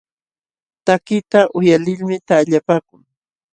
[0.85, 3.01] Takiqta uyalilmi taqllapaakun.